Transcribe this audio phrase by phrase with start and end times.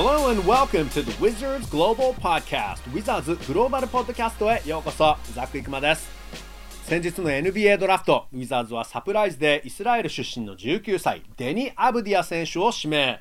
[0.00, 2.88] Hello and welcome to the Wizards Global Podcast.
[2.92, 6.08] Wizards グローバルポッドキャストへようこそザク・イクマです。
[6.84, 13.20] 先日の NBA ドラフトウィザーズはサプライズでイスラエル出身の19歳デニ・アブディア選手を指名。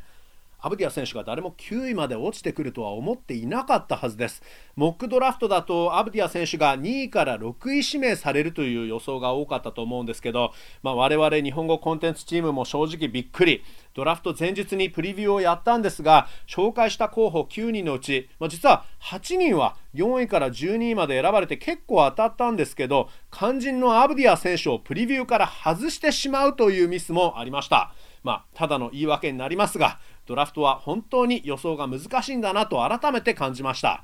[0.59, 4.41] アブディア選手が誰も9位まで落ちてくるとは思っていなかったはずです
[4.75, 27.93] モックドラフトだとアブディア選手が2位から6位指名されるという予想が多かったと思うんですけど、まあ、我々日本語コンテンツチームも正直びっくりドラフト前日にプレビューをやったんですが紹介した候補9人のうち、まあ、実は8人は4位から12位まで選ばれて結構当たったんですけど肝心のアブディア選手をプレビューから外してしまうというミスもありました。
[28.23, 34.03] まあ、ただの言い訳になりますがドラフトは本当に予想が難しいんだなと改めて感じました。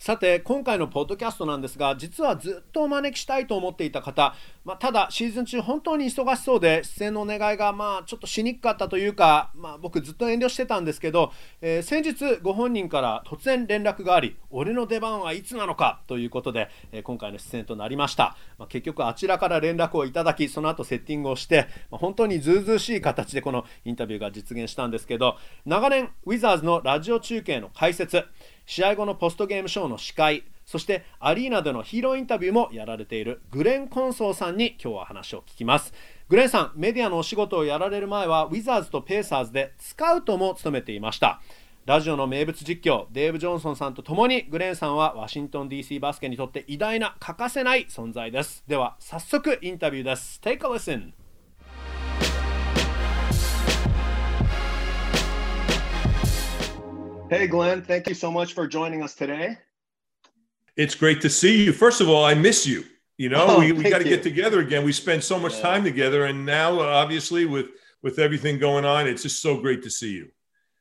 [0.00, 28.24] さて今回のポッドキャストなんですが実はずっとお招きしたいと思っていた方、まあ、ただシーズン中本当に忙しそうで出演のお願いがまあちょっとしにくかったというか、まあ、僕ずっと遠慮してたんですけど、えー、先日ご本人から突然連絡があり俺の出番はいつなのかということで、えー、今回の出演となりました、まあ、結局あちらから連絡をいただきその後セッティングをして、まあ、本当にずうずうしい形でこのインタビューが実現したんですけど長年ウィザーズのラジオ中継の解説。
[28.70, 35.92] 試合後のポストゲームショーの司会そしてアリーナでのヒーローインタビューもやられているグレン・コンソーさんに今日は話を聞きます。
[36.28, 41.40] グレンさんメディアのお仕事をやられる前はウィザーズとペーサーズでスカウトも務めていました。
[41.84, 48.62] ラジオの名物実況デーブ・ジョンソンさんとともにグレンさんはワシントン DC バスケにとって偉大な欠かせない存在です。
[48.68, 50.40] では早速インタビューです。
[50.40, 51.29] Take a listen!
[57.30, 59.56] Hey, Glenn, thank you so much for joining us today.
[60.76, 61.72] It's great to see you.
[61.72, 62.82] First of all, I miss you.
[63.18, 64.82] You know, oh, we, we got to get together again.
[64.82, 65.62] We spent so much yeah.
[65.62, 67.66] time together, and now, obviously, with
[68.02, 70.32] with everything going on, it's just so great to see you.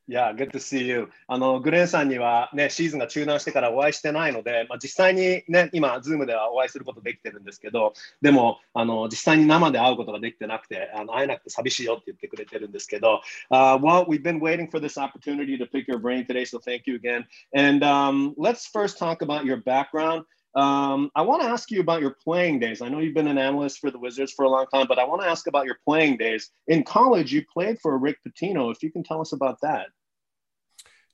[0.09, 1.09] Yeah, good to see you.
[1.28, 16.82] あのグレンさんにはねシーズンが中断してからお会いしてないので、まあ、実際にね今ズームではお会いすることできてるんですけど、でもあの実際に生で会うことができてなくて、あの会えなくて寂しいよって言ってくれてるんですけど、uh, well, we've been waiting for this opportunity to pick your brain today, so thank
[16.87, 17.25] you again.
[17.55, 20.27] And um, let's first talk about your background.
[20.56, 22.81] Um, I want to ask you about your playing days.
[22.81, 25.05] I know you've been an analyst for the Wizards for a long time, but I
[25.05, 26.50] want to ask about your playing days.
[26.69, 28.71] In college, you played for Rick Pitino.
[28.71, 29.87] If you can tell us about that.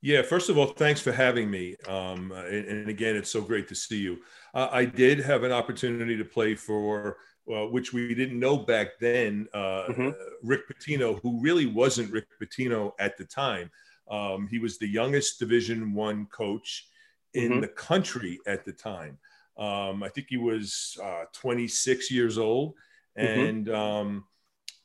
[0.06, 1.76] Yeah, first of all, thanks for having me.
[1.88, 4.20] Um, and, and, again, it's so great to see you.
[4.54, 7.18] Uh, I did have an opportunity to play for,
[7.52, 10.10] uh, which we didn't know back then, uh, mm-hmm.
[10.44, 13.72] Rick Pitino, who really wasn't Rick Pitino at the time.
[14.08, 16.88] Um, he was the youngest Division One coach
[17.34, 17.62] in mm-hmm.
[17.62, 19.18] the country at the time.
[19.58, 22.76] Um, I think he was uh, 26 years old,
[23.18, 23.40] mm-hmm.
[23.40, 24.20] and mm-hmm.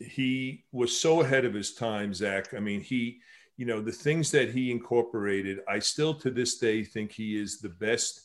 [0.03, 2.55] he was so ahead of his time, Zach.
[2.55, 3.21] I mean, he
[3.61, 7.61] you know, the things that he incorporated, I still to this day think he is
[7.61, 8.23] the best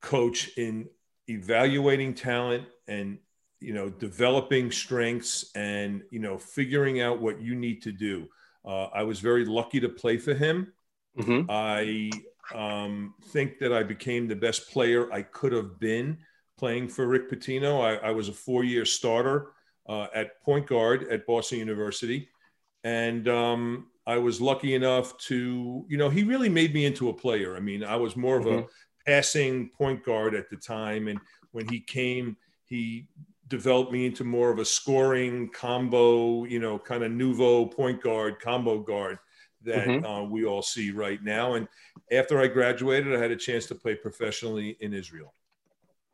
[0.00, 0.88] coach in
[1.26, 3.18] evaluating talent and
[3.58, 8.28] you know developing strengths and you know figuring out what you need to do.
[8.64, 10.72] Uh, i was very lucky to play for him.
[11.18, 11.50] Mm-hmm.
[11.50, 12.10] i
[12.54, 16.18] um, think that i became the best player i could have been
[16.56, 17.80] playing for rick pitino.
[17.80, 19.52] I, I was a four-year starter
[19.88, 22.28] uh, at point guard at boston university.
[22.84, 27.12] And um, I was lucky enough to, you know, he really made me into a
[27.12, 27.56] player.
[27.56, 28.58] I mean, I was more of mm-hmm.
[28.60, 31.08] a passing point guard at the time.
[31.08, 31.18] And
[31.52, 33.06] when he came, he
[33.48, 38.40] developed me into more of a scoring combo, you know, kind of nouveau point guard,
[38.40, 39.18] combo guard
[39.62, 40.04] that mm-hmm.
[40.04, 41.54] uh, we all see right now.
[41.54, 41.66] And
[42.12, 45.32] after I graduated, I had a chance to play professionally in Israel.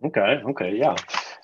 [0.04, 0.40] Okay.
[0.48, 0.76] Okay.
[0.76, 0.94] Yeah.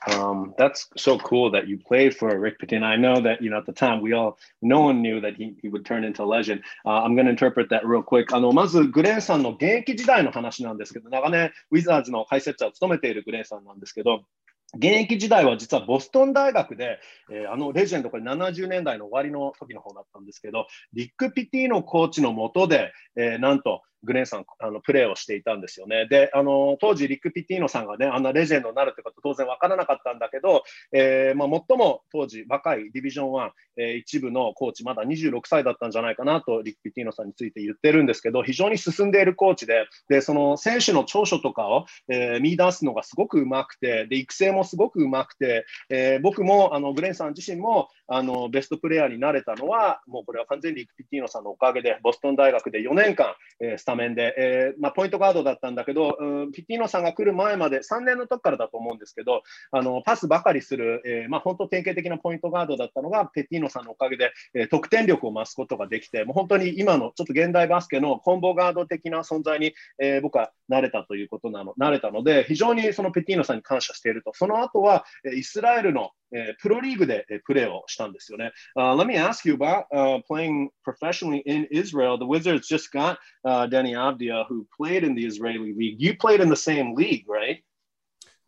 [0.07, 2.85] Um, that's so cool that you played for Rick Pitino.
[2.85, 5.57] I know that you know at the time we all no one knew that he,
[5.61, 6.63] he would turn into a legend.
[6.85, 8.35] Uh, I'm going to interpret that real quick.
[8.35, 14.23] あのまずグレンさんの現役時代の話なんですけど、長年ウィザーズの解説者を務めているグレンさんなんですけど。
[14.75, 16.99] 現役時代は実はボストン大学で、
[17.31, 26.07] えー、あのレジェンド、これ70年代の終わりの時の方だったんですけど、リック・ピティのコーチのもとで、えー、なんとグレンさんあのプレーをしていたんですよね。
[26.09, 30.63] で、あの当時、リック・ピティーノさんがね、あんなレジェンドになるってこと当然分からなかったんだけど、
[30.93, 74.33] えーまあ、最も当時若いディビジョン1、えー、一部のコーチ、まだ26歳だったんじゃないかなと、リック・ピティーノさんについて言ってるんですけど、非常に進んでいるコーチで、でその選手の長所とかを、えー、見出すのがすごくうまくて、で育成もすごくうまくて、えー、僕もあのグレンさん自身もあのベストプレーヤーになれたのは、もうこれは完全にリック・ピティーノさんのおかげで、ボストン大学で4年間、えー、スタ面で、えーまあ、ポイントガードだったんだけど、うん、ピティーノさんが来る前まで、3年の時からだと思うんですけど、あのパスばかりする、えーまあ、本当典型的なポイントガードだったのが、ペティーノさんのおかげで、えー、得点力を増すことができて、もう本当に今のちょっと現代バスケのコンボガード的な存在に、えー、僕は慣れたということなの、慣れたので、非常にそのペティーノさんに感謝していると。
[74.35, 75.05] その後は、
[75.35, 76.11] イスラエルの
[76.61, 78.53] プロリーグでプレーをしたんですよね。
[78.77, 82.19] Uh, let me ask you about uh, playing professionally in Israel.
[82.19, 86.01] The Wizards just got uh, Danny Avdija, who played in the Israeli league.
[86.01, 87.63] You played in the same league, right?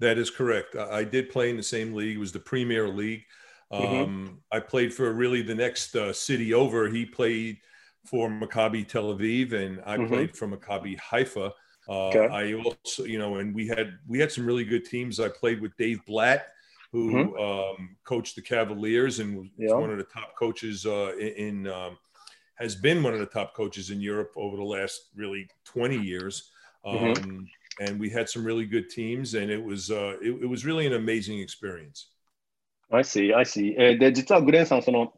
[0.00, 0.76] That is correct.
[0.76, 2.17] I, I did play in the same league.
[2.17, 3.25] It was the Premier League.
[3.73, 3.97] Mm-hmm.
[3.97, 4.35] Um, mm-hmm.
[4.50, 6.88] I played for really the next uh, city over.
[6.88, 7.59] He played
[8.06, 10.12] for Maccabi Tel Aviv, and I mm-hmm.
[10.12, 11.53] played for Maccabi Haifa.
[11.88, 12.28] Uh, okay.
[12.28, 15.19] I also, you know, and we had we had some really good teams.
[15.19, 16.48] I played with Dave Blatt,
[16.92, 17.81] who mm-hmm.
[17.81, 19.74] um, coached the Cavaliers and was yeah.
[19.74, 21.98] one of the top coaches uh, in, in um,
[22.56, 26.51] has been one of the top coaches in Europe over the last really 20 years.
[26.86, 27.06] Mm-hmm.
[27.06, 27.44] Um, mm-hmm.
[27.80, 30.86] And we had some really good teams, and it was uh, it, it was really
[30.86, 32.10] an amazing experience.
[32.92, 33.75] I see, I see.
[33.80, 35.13] えー、で実はグレンさんその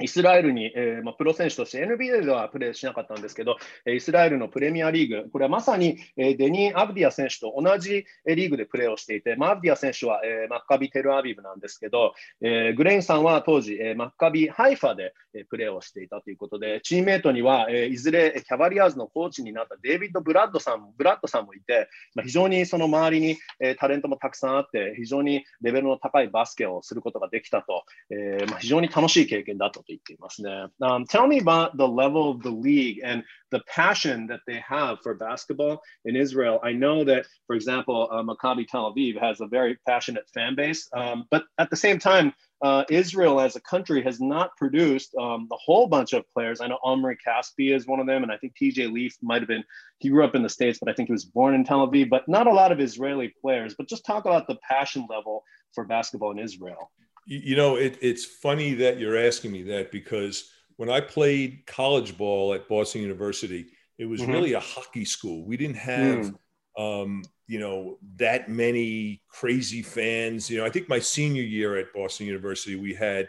[0.00, 3.56] イスラエルに、えーまあ、プロ選手として NBA ではプレーしなかったんですけど、
[3.86, 29.89] イスラエルのプレミアリーグ、これはまさに、えー、デニー・アブディア選手と同じリーグでプレーをしていて、まあ、アブディア選手は、えー、マッカビ・テルアビブなんですけど、えー、グレインさんは当時、えー、マッカビ・ハイファで、えー、プレーをしていたということで、チームメートには、えー、いずれキャバリアーズのコーチになったデイビッド・ブラッドさんブラッドさんもいて、まあ、非常にその周りに、えー、タレントもたくさんあって、非常にレベルの高いバスケをすることができたと、えーまあ、非常に楽しい経験だったと。
[29.89, 30.67] 言っていますね。
[30.81, 35.15] Um, tell me about the level of the league and the passion that they have for
[35.15, 36.59] basketball in Israel.
[36.63, 40.89] I know that, for example, uh, Maccabi Tel Aviv has a very passionate fan base,
[40.93, 45.47] um, but at the same time, uh, Israel as a country has not produced um,
[45.51, 46.61] a whole bunch of players.
[46.61, 49.47] I know Omri Caspi is one of them, and I think TJ Leaf might have
[49.47, 49.63] been,
[49.99, 52.09] he grew up in the States, but I think he was born in Tel Aviv,
[52.09, 53.75] but not a lot of Israeli players.
[53.77, 55.43] But just talk about the passion level
[55.73, 56.91] for basketball in Israel.
[57.26, 62.16] You know, it, it's funny that you're asking me that because when I played college
[62.16, 63.66] ball at Boston University,
[63.98, 64.32] it was mm-hmm.
[64.32, 65.44] really a hockey school.
[65.44, 66.32] We didn't have,
[66.78, 67.02] mm.
[67.02, 70.48] um, you know, that many crazy fans.
[70.48, 73.28] You know, I think my senior year at Boston University, we had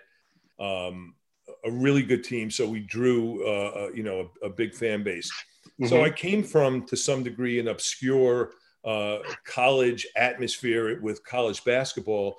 [0.59, 1.13] um,
[1.65, 5.03] a really good team, so we drew, uh, uh, you know, a, a, big fan
[5.03, 5.29] base.
[5.65, 5.87] Mm-hmm.
[5.87, 8.53] So I came from, to some degree, an obscure
[8.85, 12.37] uh, college atmosphere with college basketball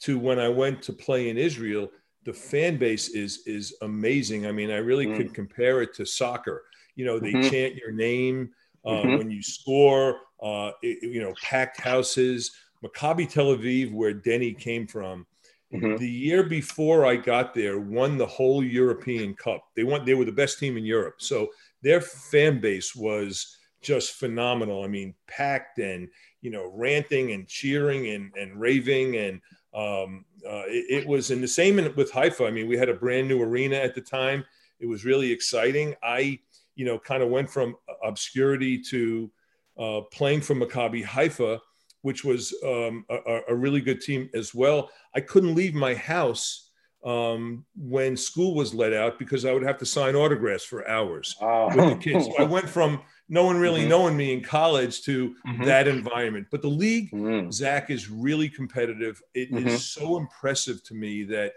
[0.00, 1.90] to when I went to play in Israel
[2.24, 4.46] the fan base is is amazing.
[4.46, 5.16] I mean, I really mm.
[5.16, 6.64] could compare it to soccer.
[6.96, 7.48] You know, they mm-hmm.
[7.48, 8.50] chant your name
[8.84, 9.18] uh, mm-hmm.
[9.18, 10.18] when you score.
[10.42, 12.50] Uh, it, you know, packed houses.
[12.84, 15.26] Maccabi Tel Aviv, where Deni came from,
[15.72, 15.96] mm-hmm.
[15.96, 19.62] the year before I got there, won the whole European Cup.
[19.76, 20.04] They won.
[20.04, 21.16] They were the best team in Europe.
[21.18, 21.48] So
[21.82, 24.84] their fan base was just phenomenal.
[24.84, 26.08] I mean, packed and
[26.42, 29.40] you know, ranting and cheering and and raving and
[29.72, 32.46] um, uh, it, it, was in the same with Haifa.
[32.46, 34.44] I mean, we had a brand new arena at the time.
[34.80, 35.94] It was really exciting.
[36.02, 36.40] I,
[36.74, 39.30] you know, kind of went from obscurity to
[39.78, 41.60] uh, playing for Maccabi Haifa,
[42.02, 44.90] which was um, a, a, really good team as well.
[45.14, 46.70] I couldn't leave my house
[47.04, 51.36] um, when school was let out because I would have to sign autographs for hours
[51.40, 51.68] oh.
[51.68, 52.26] with the kids.
[52.26, 53.90] So I went from no one really mm-hmm.
[53.90, 55.64] knowing me in college to mm-hmm.
[55.64, 56.48] that environment.
[56.50, 57.50] But the league, mm-hmm.
[57.52, 59.22] Zach, is really competitive.
[59.34, 59.76] It is mm-hmm.
[59.76, 61.52] so impressive to me that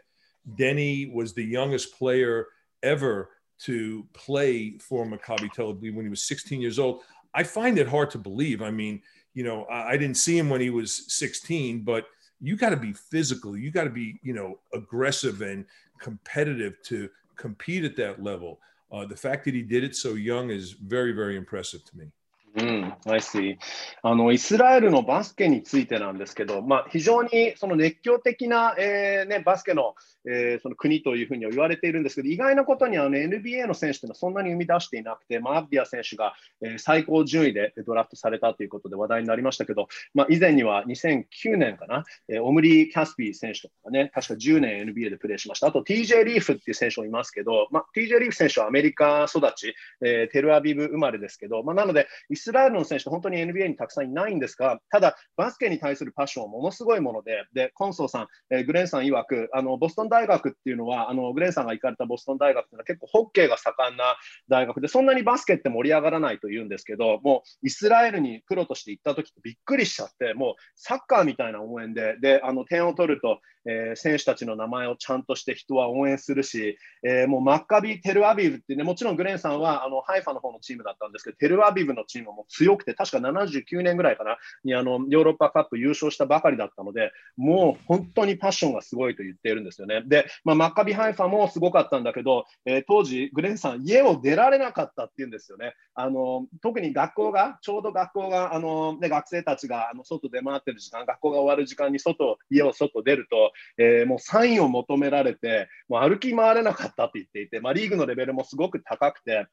[0.56, 2.48] Deni was the youngest player
[2.84, 3.32] ever
[3.62, 7.02] to play for Maccabi Tel Aviv when he was 16 years old.
[7.34, 8.62] I find it hard to believe.
[8.62, 9.02] I mean,
[9.34, 12.06] you know, I, I didn't see him when he was 16, but
[12.40, 13.58] you got to be physical.
[13.58, 15.66] You got to be, you know, aggressive and
[16.00, 18.60] competitive to compete at that level.
[18.94, 22.12] Uh, the fact that he did it so young is very, very impressive to me.
[22.56, 23.58] うん、I see.
[24.04, 29.96] あのイスラエルのバスケについてなんですけど、まあ、非常にその熱狂的な、えーね、バスケの
[30.26, 45.68] えー、その国というふうには言われているんですけど、意外なことにあの NBA の選手というのはそんなに生み出していなくて、まあ、アッビア選手が、えー、最高順位でドラフトされたということで話題になりましたけど、まあ、以前には2009年かな、えー、オムリー・キャスピー選手とかね、確か10年 NBA でプレーしました。
[45.68, 64.18] あと TJ リーフっていう選手もいますけど、まあ、TJ リーフ選手はアメリカ育ち、えー、テルアビブ生まれですけど、まあ、なのでイススラエルの選手って本当に NBA にたくさんいないんですが、ただ、バスケに対するパッションはものすごいもので、で、コンソーさん、えー、グレンさん曰く、あの、ボストン大学っていうのは、あの、グレンさんが行かれたボストン大学っていうのは結構ホッケーが盛んな
[64.50, 90.04] 大学で、そんなにバスケって盛り上がらないと言うんですけど、もうイスラエルにプロとして行った時ってびっくりしちゃって、もうサッカーみたいな応援で、で、あの、点を取ると、えー、選手たちの名前をちゃんとして人は応援するし、えー、もうマッカビ・テルアビブってね、もちろんグレンさんはあのハイファの方のチームだったんですけど、テルアビブのチームも強くて、確か79年ぐらいかな、にあのヨーロッパカップ優勝したばかりだったので、もう本当にパッションがすごいと言っているんですよね。
[90.06, 95.74] で、まあ、マッカビ・ハイファもすごかったんだけど、えー、当時、グレンさん、家を出られなかったっていうんですよね。
[95.96, 109.48] あの特に学校が、ちょうど学校が、あのね、学生たちがあの外出回ってる時間、学校が終わる時間に外、家を外出ると、えー、もうサインを求められて、もう歩き回れなかったって言っていて、まあ、リーグのレベルもすごく高くて、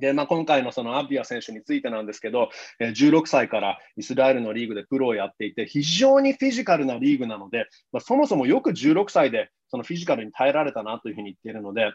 [0.00, 11.92] でまあ、今回のそのアビア選手についてなんですけど、16歳からイスラエルのリーグでプロをやっていて、非常にフィジカルなリーグなので、まあ、そもそもよく16歳でそのフィジカルに耐えられたなというふうに言っているので、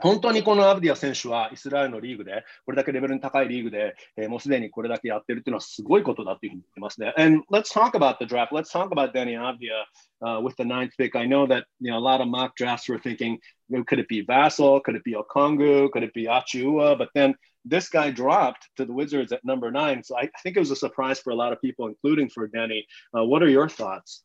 [0.00, 7.12] 本当にこのアブディア選手はイスラエルのリーグで、これだけレベルの高いリーグで、えー、もうすでにこれだけやってるっていうのはすごいことだっていうふうに言ってますね。
[7.16, 8.52] And let's talk about the draft.
[8.52, 9.84] Let's talk about Danny Avdija
[10.22, 11.16] uh, with the ninth pick.
[11.16, 13.38] I know that you know a lot of mock drafts were thinking,
[13.86, 14.82] could it be Vassell?
[14.82, 15.90] Could it be Okongwu?
[15.90, 16.96] Could it be Achiuwa?
[16.96, 20.02] But then this guy dropped to the Wizards at number nine.
[20.02, 22.86] So I think it was a surprise for a lot of people, including for Danny.
[23.16, 24.22] Uh, what are your thoughts?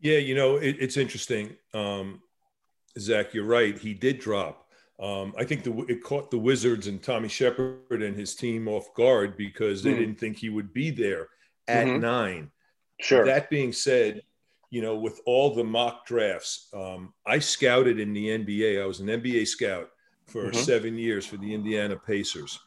[0.00, 1.56] Yeah, you know, it, it's interesting.
[1.74, 2.22] Um,
[2.98, 3.78] Zach, you're right.
[3.78, 4.59] He did drop
[5.00, 8.92] um, I think the, it caught the Wizards and Tommy Sheppard and his team off
[8.94, 9.98] guard because they mm.
[9.98, 11.28] didn't think he would be there
[11.68, 12.00] at mm-hmm.
[12.00, 12.50] nine.
[13.00, 13.24] Sure.
[13.24, 14.22] That being said,
[14.68, 18.82] you know, with all the mock drafts, um, I scouted in the NBA.
[18.82, 19.88] I was an NBA scout
[20.26, 20.56] for mm-hmm.
[20.56, 22.58] seven years for the Indiana Pacers.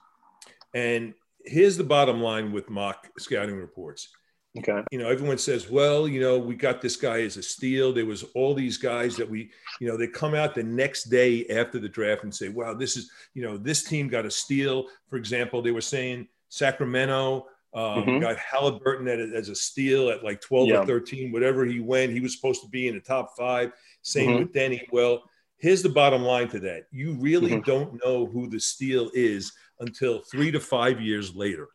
[0.74, 1.14] And
[1.46, 4.10] here's the bottom line with mock scouting reports
[4.58, 4.84] Okay.
[4.92, 7.92] You know, everyone says, well, you know, we got this guy as a steal.
[7.92, 11.48] There was all these guys that we, you know, they come out the next day
[11.48, 14.86] after the draft and say, wow, this is, you know, this team got a steal.
[15.10, 18.20] For example, they were saying Sacramento um, mm-hmm.
[18.20, 20.82] got Halliburton at, as a steal at like 12 yeah.
[20.82, 22.12] or 13, whatever he went.
[22.12, 23.72] He was supposed to be in the top five.
[24.04, 24.40] Same mm-hmm.
[24.44, 24.82] with Deni.
[24.92, 25.24] Well,
[25.58, 26.84] here's the bottom line to that.
[26.92, 27.62] You really mm-hmm.
[27.62, 31.70] don't know who the steal is until three to five years later.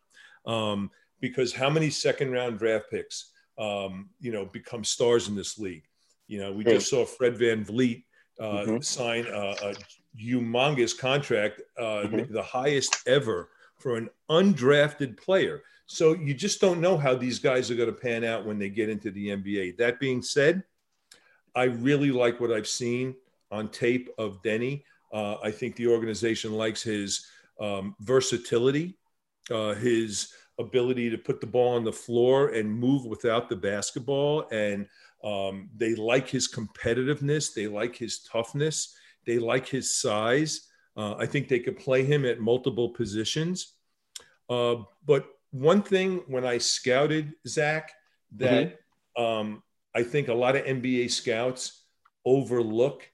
[0.46, 5.58] Um, because how many second round draft picks, um, you know, become stars in this
[5.58, 5.84] league?
[6.26, 8.04] You know, we just saw Fred VanVleet
[8.38, 8.80] uh, mm-hmm.
[8.80, 9.74] sign a, a,
[10.18, 12.32] humongous contract, uh, mm-hmm.
[12.32, 15.62] the highest ever for an undrafted player.
[15.86, 18.68] So you just don't know how these guys are going to pan out when they
[18.68, 19.76] get into the NBA.
[19.76, 20.64] That being said,
[21.54, 23.14] I really like what I've seen
[23.50, 24.82] on tape of Deni.
[25.12, 27.26] Uh, I think the organization likes his
[27.60, 28.98] um, versatility,
[29.50, 34.48] uh, his ability to put the ball on the floor and move without the basketball.
[34.50, 34.86] And
[35.22, 37.54] um, they like his competitiveness.
[37.54, 38.94] They like his toughness.
[39.26, 40.68] They like his size.
[40.96, 43.74] Uh, I think they could play him at multiple positions.
[44.48, 47.92] Uh, but one thing when I scouted Zach
[48.36, 48.78] that
[49.16, 49.22] mm-hmm.
[49.22, 49.62] um,
[49.94, 51.84] I think a lot of NBA scouts
[52.24, 53.08] overlook,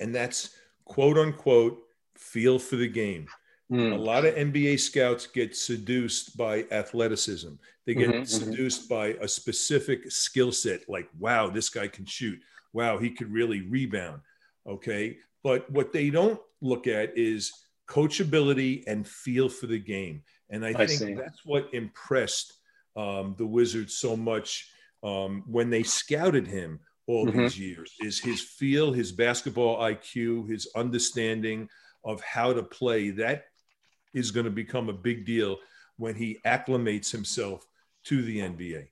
[0.00, 0.50] and that's
[0.84, 1.80] quote unquote
[2.16, 3.26] feel for the game.
[3.72, 3.92] Mm.
[3.92, 7.54] A lot of NBA scouts get seduced by athleticism.
[7.86, 8.24] They get mm-hmm, mm-hmm.
[8.24, 9.18] seduced mm-hmm.
[9.18, 12.38] by a specific skill set, like, wow, this guy can shoot.
[12.72, 14.20] Wow, he could really rebound.
[14.66, 15.18] Okay.
[15.42, 17.52] But what they don't look at is
[17.88, 20.22] coachability and feel for the game.
[20.50, 21.14] And I, I think see.
[21.14, 22.54] that's what impressed
[22.96, 24.68] um, the Wizards so much
[25.02, 27.40] um, when they scouted him all mm-hmm.
[27.40, 31.68] these years is his feel, his basketball IQ, his understanding
[32.04, 33.10] of how to play.
[33.10, 33.44] That
[34.14, 35.58] is going to become a big deal
[35.96, 37.66] when he acclimates himself
[38.04, 38.88] to the NBA.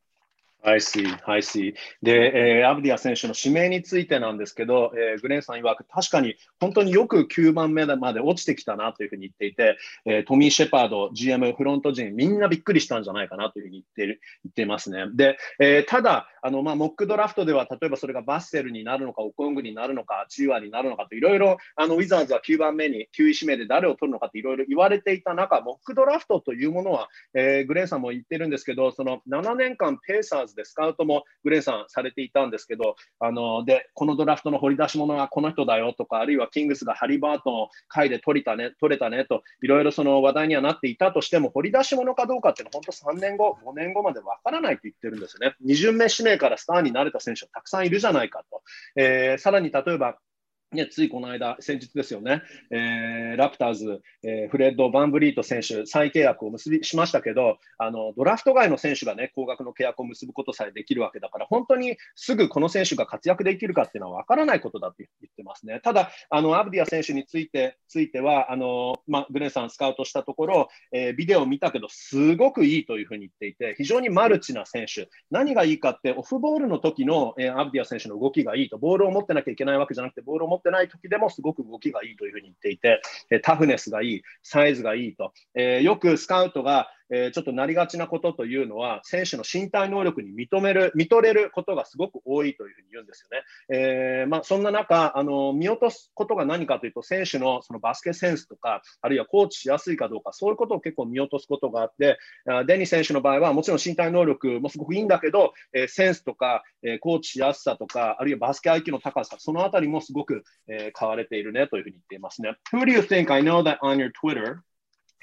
[0.65, 1.75] I see, I see.
[2.03, 15.07] で、えー、アブディア選手の指名についてなんですけど、えー、グレンさん曰く確かに本当によく9番目まで落ちてきたなというふうに言っていて、えー、トミー・シェパード、GM、フロント陣、みんなびっくりしたんじゃないかなというふうに言ってる言っていますね。
[15.15, 45.57] で、えー、ただ、あのまあ、モックドラフトでは例えばそれがバッセルになるのか、オコングになるのか、チューアになるのかといろいろあのウィザーズは9番目に9位指名で誰を取るのかっていろいろ言われていた中、モックドラフトというものは、えー、グレンさんも言ってるんですけど、その7年間ペーサーズでスカウトもグレンさんされていたんですけど、あのでこのドラフトの掘り出し物はこの人だよとか、あるいはキングスがハリバートンを下位で取りた、ね、取れたねと、いろいろその話題にはなっていたとしても、掘り出し物かどうかっていうのは本当3年後、5年後までわからないと言ってるんですよね。
[45.67, 48.63] 2巡目指名からスターになれた選手はたくさんいるじゃないかと。
[48.97, 50.19] えー、さらに例えば
[50.73, 65.81] ね、ついこの間、先日ですよね、えー、ラプターズ、えー、フレッド・バンブリート選手、再契約を結びしましたけどあの、ドラフト外の選手が、ね、高額の契約を結ぶことさえできるわけだから、本当にすぐこの選手が活躍できるかっていうのは分からないことだって言ってますね。
[65.83, 93.45] ただ、あのアブディア選手についてついては、あのまあ、グレンさん、スカウトしたところ、えー、ビデオを見たけど、すごくいいというふうに言っていて、非常にマルチな選手、何がいいかって、オフボールの時の、えー、アブディア選手の動きがいいと、ボールを持ってなきゃいけないわけじゃなくて、ボールを持っててない時でもすごく動きがいいというふうに言っていて、えタフネスがいい、サイズがいいと、え、よくスカウトがえー、ちょっとなりがちなことというのは、選手の身体能力に認める、見とれることがすごく多いというふうに言うんですよね。
[93.69, 102.19] えー、まあ、そんな中あの、見落とすことが何かというと、選手のそのバスケセンスとか、あるいはコーチしやすいかどうか、そういうことを結構見落とすことがあって、
[102.67, 112.57] デニー選手の場合は、もちろん身体能力もすごくいいんだけど、えー、センスとか、え、コーチしやすさとか、あるいはバスケ IQ の高さ、そのあたりもすごく、え、買われているねというふうに言っていますね。
[112.73, 113.31] Who do you think?
[113.33, 114.63] I know that on your Twitter,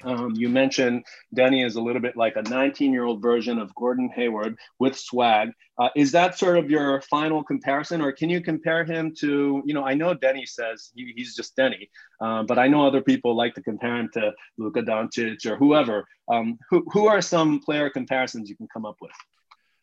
[0.04, 1.04] Um, you mentioned
[1.36, 4.98] Deni is a little bit like a 19 year old version of Gordon Hayward with
[4.98, 5.50] swag.
[5.78, 9.72] Uh, is that sort of your final comparison, or can you compare him to, you
[9.72, 11.88] know, I know Deni says he, he's just Deni,
[12.20, 16.06] uh, but I know other people like to compare him to Luka Doncic or whoever.
[16.30, 19.10] Um, who, who are some player comparisons you can come up with?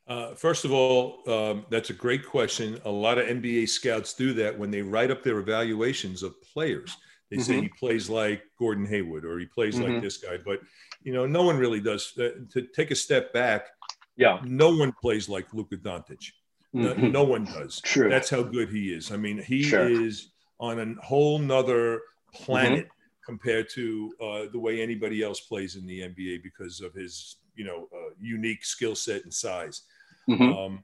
[0.07, 2.79] Uh, first of all, um, that's a great question.
[2.85, 6.95] A lot of NBA scouts do that when they write up their evaluations of players.
[7.29, 7.43] They mm-hmm.
[7.43, 9.93] say he plays like Gordon Hayward or he plays mm-hmm.
[9.93, 10.59] like this guy, but
[11.03, 12.13] you know, no one really does.
[12.17, 13.67] Uh, to take a step back,
[14.15, 16.31] yeah, no one plays like Luka Doncic.
[16.75, 17.01] Mm-hmm.
[17.01, 17.79] No, no, one does.
[17.81, 18.09] True.
[18.09, 19.11] That's how good he is.
[19.11, 19.89] I mean, he sure.
[19.89, 20.29] is
[20.59, 22.01] on a whole nother
[22.33, 23.25] planet mm-hmm.
[23.25, 27.65] compared to uh, the way anybody else plays in the NBA because of his, you
[27.65, 29.83] know, uh, unique skill set and size.
[30.29, 30.53] Mm-hmm.
[30.53, 30.83] Um,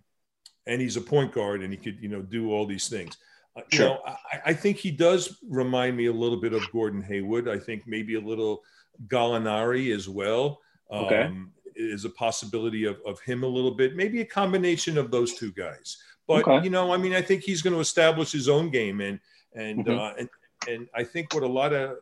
[0.65, 3.17] and he's a point guard, and he could, you know, do all these things.
[3.55, 3.81] Uh, sure.
[3.81, 7.47] You know, I, I, think he does remind me a little bit of Gordon Hayward.
[7.47, 8.63] I think maybe a little
[9.07, 10.59] Gallinari as well.
[10.91, 11.23] Okay.
[11.23, 15.33] Um, is a possibility of, of him a little bit, maybe a combination of those
[15.33, 15.97] two guys.
[16.27, 16.63] But okay.
[16.63, 19.19] you know, I mean, I think he's going to establish his own game, and
[19.55, 19.99] and mm-hmm.
[19.99, 20.29] uh, and
[20.67, 21.97] and I think what a lot of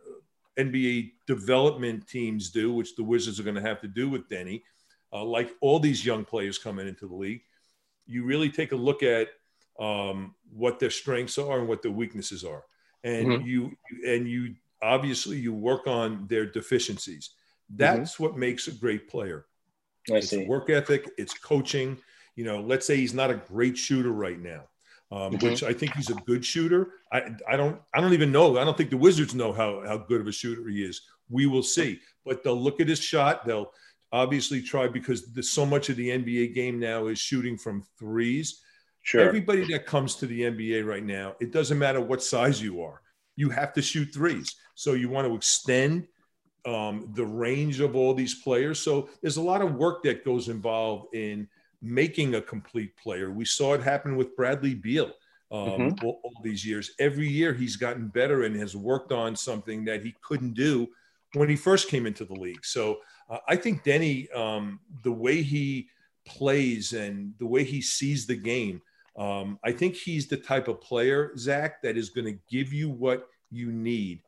[0.60, 4.62] NBA development teams do, which the Wizards are going to have to do with Deni,
[5.12, 7.42] uh, like all these young players coming into the league,
[8.06, 9.30] you really take a look at
[9.82, 12.64] um, what their strengths are and what their weaknesses are,
[13.04, 13.48] and mm-hmm.
[13.48, 13.72] you
[14.08, 17.32] and you obviously you work on their deficiencies.
[17.70, 18.24] That's mm-hmm.
[18.24, 19.46] what makes a great player.
[20.10, 20.46] I it's see.
[20.46, 21.98] work ethic, it's coaching.
[22.36, 24.64] You know, let's say he's not a great shooter right now,
[25.12, 25.46] um, mm-hmm.
[25.46, 26.92] which I think he's a good shooter.
[27.12, 28.58] I, I don't I don't even know.
[28.60, 31.02] I don't think the Wizards know how how good of a shooter he is.
[31.30, 33.46] We will see, but they'll look at his shot.
[33.46, 33.72] They'll
[34.12, 38.62] obviously try because so much of the NBA game now is shooting from threes.
[39.04, 39.22] Sure.
[39.22, 43.02] Everybody that comes to the NBA right now, it doesn't matter what size you are,
[43.36, 44.56] you have to shoot threes.
[44.76, 46.08] So you want to extend
[46.66, 48.80] um, the range of all these players.
[48.80, 51.48] So there's a lot of work that goes involved in
[51.82, 53.32] making a complete player.
[53.32, 55.12] We saw it happen with Bradley Beal
[55.52, 56.06] um, mm-hmm.
[56.06, 56.92] all, all, these years.
[57.00, 60.88] Every year he's gotten better and has worked on something that he couldn't do
[61.34, 62.64] when he first came into the league.
[62.64, 65.88] So uh, I think Deni, um, the way he
[66.26, 68.82] plays and the way he sees the game,
[69.21, 72.91] um, I think he's the type of player, Zach, that is going to give you
[72.91, 74.21] what you need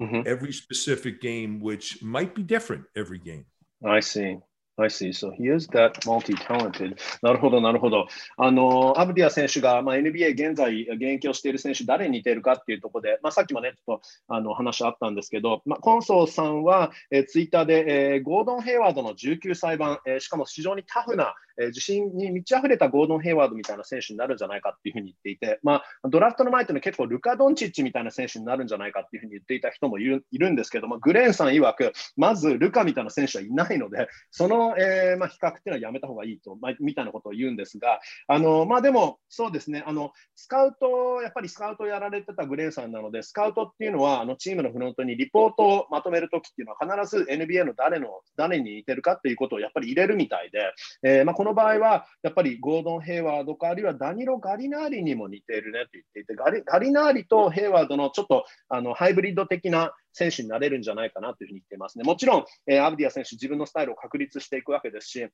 [0.00, 0.22] mm-hmm.
[0.26, 3.46] every specific game, which might be different every game.
[3.84, 4.38] I see.
[4.76, 5.12] I see.
[5.12, 6.98] So he is that multi-talented.
[7.22, 8.08] なるほど、なるほど。
[8.36, 62.03] あの、アブディア選手が、まあ、NBA 現在現役をしている選手、誰に似ているかっていうところで、まあ、さっきもね、ちょっとあの話あったんですけど、まあ、コンソーさんは、えー、ツイッターで、えー、ゴードン・ヘイワードの19歳版、えー、しかも非常にタフな、 え、自信に満ち溢れたゴードン・ヘイワードみたいな選手になるんじゃないかっていうふうに言っていて、まあ、ドラフトの前っていうのは結構ルカ・ドンチッチみたいな選手になるんじゃないかっていうふうに言っていた人もいるいるんですけど、ま、グレーンさん曰く、まずルカみたいな選手はいないので、その、えーまあ、比較っていうのはやめた方がいいと、まあ、みたいなことを言うんですが、あのまあ、でも、そうですねあの、スカウト、やっぱりスカウトやられてたグレーンさんなので、スカウトっていうのは、あのチームのフロントにリポートをまとめるときっていうのは、必ず NBA の誰の誰に似てるかっていうことをやっぱり入れるみたいで、えーまあ、このの場合は、やっぱりゴードン・ヘイワードか、あるいはダニロ・ガリナーリにも似ているねと言っていて、ガリガリナーリとヘイワードのちょっとあのハイブリッド的な選手になれるんじゃないかなというふうに言っていますね。
[62.03, 65.27] もちろん、えー、アブディア選手、自分のスタイルを確立していくわけですし、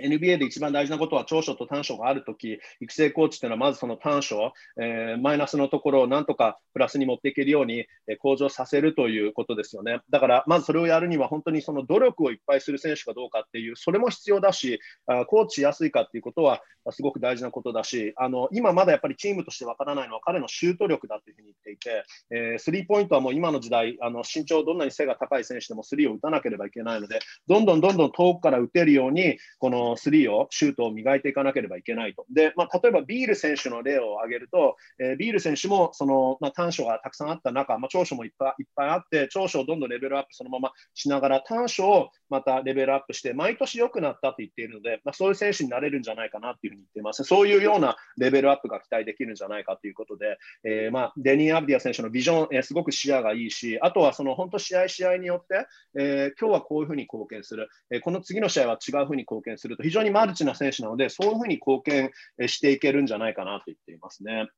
[0.00, 10.00] NBA で一番大事なことは長所と短所があるとき、育成コーチというのはまずその短所、えー、マイナスのところをなんとかプラスに持っていけるように、え、向上させるということですよね。
[10.10, 32.24] だから、まずそれをやるには本当にその努力をいっぱいする選手かどうかっていう、それも必要だし、あコーチしやすいかっていうことはすごく大事なことだし、あの今まだやっぱりチームとしてわからないのは彼のシュート力だというふうに言っていて、えー、スリーポイントはもう今の時代、あの身長どんなに背が高い選手でもスリーを打たなければいけないので、どんどんどんどん遠くから打てるように、このスリーをシュートを磨いていかなければいけないと。
[32.32, 47.24] で、まあ、例えばビール選手の例を挙げると、えー、ビール選手もその、まあ、短所がたくさんあった中、まあ、長所もいっぱいいっぱいあって、長所をどんどんレベルアップそのまましながら、短所をまたレベルアップして、毎年良くなったと言っているので、まあ、そういう選手になれるんじゃないかなというふうに言っています。
[47.24, 55.66] そういうようなレベルアップが期待できるんじゃないかということで、えー、まあ、デニー・アブディア選手のビジョン、えー、すごく視野がいいし、あとはその本当試合試合によって、
[55.98, 62.10] えー、今日はこういうふうに貢献する、えこの次の試合は違うふうに貢献すると、非常にマルチな選手なので、そういうふうに貢献
[62.48, 64.48] していけるんじゃないかなと言っていますね。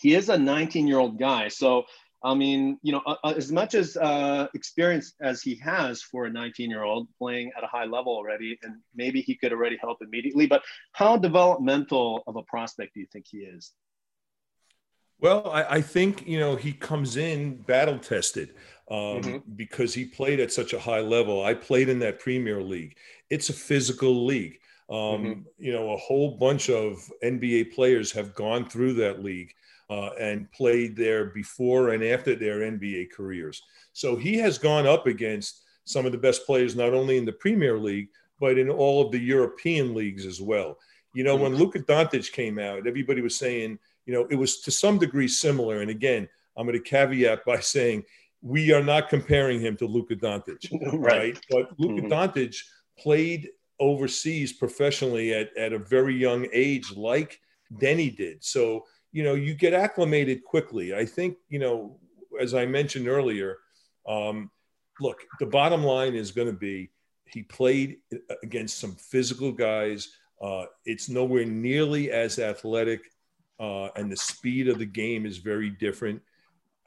[0.00, 1.84] He is a 19 year old guy, so
[2.22, 6.30] I mean, you know, uh, as much as uh, experience as he has for a
[6.30, 9.98] 19 year old playing at a high level already, and maybe he could already help
[10.02, 13.72] immediately, but how developmental of a prospect do you think he is?
[15.20, 18.54] Well, I, I think, you know, he comes in battle tested
[18.90, 19.36] um, mm-hmm.
[19.56, 21.44] because he played at such a high level.
[21.44, 22.96] I played in that Premier League,
[23.30, 24.58] it's a physical league.
[24.90, 25.40] Um, mm-hmm.
[25.58, 29.52] You know, a whole bunch of NBA players have gone through that league
[29.90, 33.62] uh, and played there before and after their NBA careers.
[33.92, 37.32] So he has gone up against some of the best players, not only in the
[37.32, 38.08] Premier League,
[38.40, 40.78] but in all of the European leagues as well.
[41.14, 44.70] You know, when Luka Doncic came out, everybody was saying, you know, it was to
[44.70, 45.80] some degree similar.
[45.80, 48.04] And again, I'm going to caveat by saying
[48.42, 51.02] we are not comparing him to Luka Doncic, right.
[51.02, 51.40] right?
[51.50, 52.12] But Luka mm-hmm.
[52.12, 52.62] Doncic
[52.98, 53.48] played
[53.80, 57.40] overseas professionally at, at a very young age, like
[57.72, 58.42] Deni did.
[58.44, 60.94] So you know, you get acclimated quickly.
[60.94, 61.98] I think, you know,
[62.40, 63.58] as I mentioned earlier,
[64.06, 64.50] um,
[65.00, 66.90] look, the bottom line is going to be
[67.24, 67.98] he played
[68.42, 70.12] against some physical guys.
[70.40, 73.00] Uh, it's nowhere nearly as athletic,
[73.60, 76.22] uh, and the speed of the game is very different.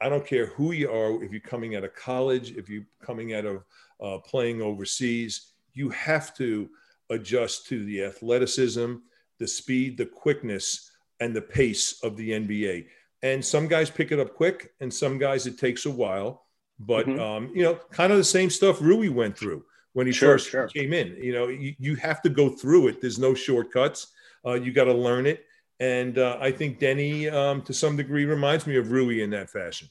[0.00, 3.34] I don't care who you are, if you're coming out of college, if you're coming
[3.34, 3.64] out of
[4.00, 6.68] uh, playing overseas, you have to
[7.12, 8.94] adjust to the athleticism,
[9.38, 12.86] the speed, the quickness and the pace of the NBA.
[13.22, 16.46] And some guys pick it up quick, and some guys it takes a while.
[16.80, 17.20] But mm-hmm.
[17.20, 20.50] um, you know, kind of the same stuff Rui went through when he sure, first
[20.50, 20.66] sure.
[20.68, 21.16] came in.
[21.22, 23.00] You know, you, you, have to go through it.
[23.00, 24.08] There's no shortcuts.
[24.44, 25.44] Uh, you got to learn it.
[25.78, 29.50] And uh, I think Deni, um, to some degree, reminds me of Rui in that
[29.50, 29.88] fashion.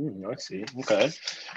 [0.00, 0.64] うん、I see.
[0.64, 1.10] Okay.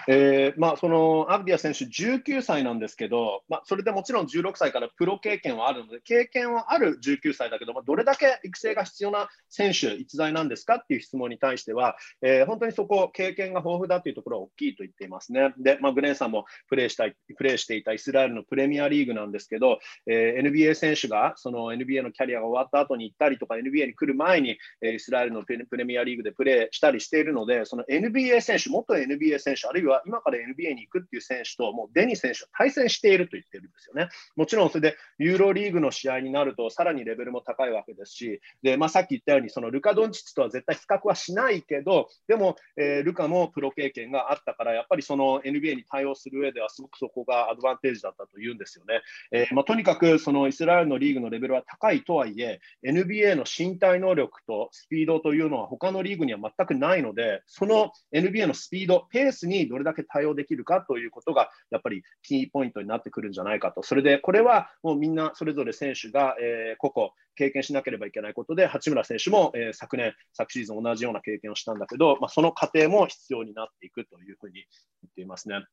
[0.08, 15.54] えー、まあ、そのアブディア選手19歳なんですけど、まあ、それでもちろん16歳からプロ経験はあるので、経験はある19歳だけど、まあ、どれだけ育成が必要な選手、逸材なんですかっていう質問に対しては、えー、本当にそこ、経験が豊富だというところは大きいと言っていますね。
[15.58, 34.10] で、まあ、グレンさんもプレーしたいプレーしていたイスラエルのプレミアリーグなんですけど、えー、NBA 選手がその NBA のキャリアが終わった後に行ったりとか、NBA に来る前に、え、イスラエルのプレミアリーグでプレーしたりしているので、その NBA NBA 選手、元 NBA 選手、あるいは今から NBA に行くっていう選手と、もうデニー選手は対戦していると言ってるんですよね。
[34.36, 49.02] もちろんそれでユーロリーグの試合になると、さらにレベルも高いわけですし、でまあ、さっき言ったように、そのルカ・ドンチッチとは絶対比較はしないけど、でも、えー、ルカもプロ経験があったから、やっぱりその NBA に対応する上では、すごくそこがアドバンテージだったというんですよね。
[49.32, 63.84] えーまあ、とにかくそのイスラエルのリーグのレベルは高いとはいえ、NBA の身体能力とスピードというのは他のリーグには全くないので、その NBA のスピード、ペースにどれだけ対応できるかということが、やっぱりキーポイントになってくるんじゃないかと。
[63.84, 74.64] それで、これはもうみんなそれぞれ選手が、えー、個々経験しなければいけないことで、八村選手も、えー、昨年、昨シーズン同じような経験をしたんだけど、まあ、その過程も必要になっていくというふうに言
[75.10, 75.66] っていますね。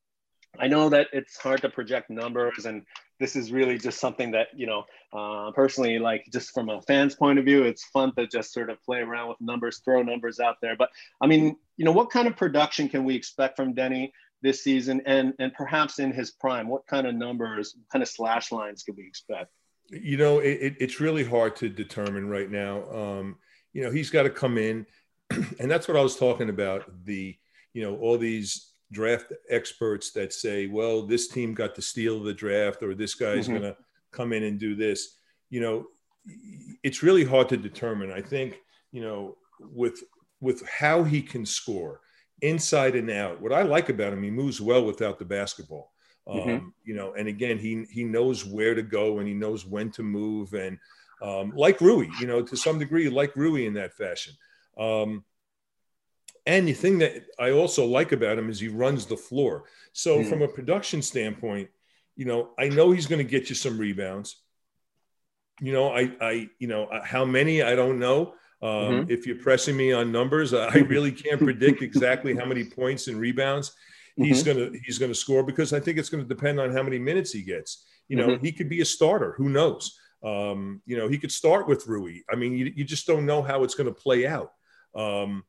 [0.59, 2.83] I know that it's hard to project numbers, and
[3.19, 4.83] this is really just something that you know,
[5.13, 8.69] uh, personally, like just from a fan's point of view, it's fun to just sort
[8.69, 10.75] of play around with numbers, throw numbers out there.
[10.75, 10.89] But
[11.21, 14.11] I mean, you know, what kind of production can we expect from Deni
[14.41, 18.51] this season, and and perhaps in his prime, what kind of numbers, kind of slash
[18.51, 19.51] lines can we expect?
[19.89, 22.89] You know, it, it's really hard to determine right now.
[22.91, 23.37] Um,
[23.73, 24.85] you know, he's got to come in,
[25.29, 26.83] and that's what I was talking about.
[27.05, 27.37] The
[27.73, 32.23] you know all these draft experts that say, well, this team got the steal of
[32.23, 33.59] the draft, or this guy's mm-hmm.
[33.59, 33.77] going to
[34.11, 35.17] come in and do this.
[35.49, 35.87] You know,
[36.83, 38.11] it's really hard to determine.
[38.11, 38.59] I think,
[38.91, 40.03] you know, with
[40.39, 42.01] with how he can score
[42.41, 43.41] inside and out.
[43.41, 45.91] What I like about him, he moves well without the basketball.
[46.27, 46.67] Um, mm-hmm.
[46.83, 50.03] You know, and again, he he knows where to go and he knows when to
[50.03, 50.77] move, and
[51.21, 54.33] um, like Rui, you know, to some degree, like Rui in that fashion.
[54.77, 55.23] Um,
[56.45, 59.65] and the thing that I also like about him is he runs the floor.
[59.93, 60.29] So mm.
[60.29, 61.69] from a production standpoint,
[62.15, 64.37] you know, I know he's going to get you some rebounds.
[65.59, 68.33] You know, I, I, you know, uh, how many I don't know.
[68.63, 69.11] Um, mm-hmm.
[69.11, 73.19] If you're pressing me on numbers, I really can't predict exactly how many points and
[73.19, 73.71] rebounds
[74.15, 74.59] he's mm-hmm.
[74.59, 77.31] gonna he's gonna score because I think it's going to depend on how many minutes
[77.31, 77.85] he gets.
[78.07, 78.45] You know, mm-hmm.
[78.45, 79.33] he could be a starter.
[79.37, 79.97] Who knows?
[80.23, 82.19] Um, you know, he could start with Rui.
[82.29, 84.51] I mean, you, you just don't know how it's going to play out.
[84.93, 85.43] Um,